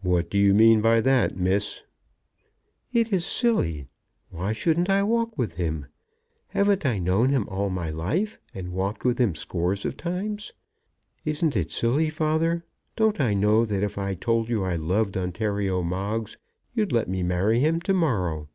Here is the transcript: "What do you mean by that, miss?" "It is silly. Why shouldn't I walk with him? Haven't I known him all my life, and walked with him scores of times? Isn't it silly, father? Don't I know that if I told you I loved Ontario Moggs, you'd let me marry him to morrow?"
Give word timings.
"What 0.00 0.28
do 0.28 0.38
you 0.38 0.54
mean 0.54 0.80
by 0.80 1.00
that, 1.02 1.36
miss?" 1.36 1.84
"It 2.92 3.12
is 3.12 3.24
silly. 3.24 3.86
Why 4.28 4.52
shouldn't 4.52 4.90
I 4.90 5.04
walk 5.04 5.38
with 5.38 5.52
him? 5.52 5.86
Haven't 6.48 6.84
I 6.84 6.98
known 6.98 7.28
him 7.28 7.48
all 7.48 7.70
my 7.70 7.88
life, 7.88 8.40
and 8.52 8.72
walked 8.72 9.04
with 9.04 9.18
him 9.18 9.36
scores 9.36 9.84
of 9.84 9.96
times? 9.96 10.52
Isn't 11.24 11.54
it 11.54 11.70
silly, 11.70 12.08
father? 12.10 12.64
Don't 12.96 13.20
I 13.20 13.34
know 13.34 13.64
that 13.64 13.84
if 13.84 13.98
I 13.98 14.14
told 14.14 14.48
you 14.48 14.64
I 14.64 14.74
loved 14.74 15.16
Ontario 15.16 15.84
Moggs, 15.84 16.36
you'd 16.74 16.90
let 16.90 17.08
me 17.08 17.22
marry 17.22 17.60
him 17.60 17.80
to 17.82 17.94
morrow?" 17.94 18.48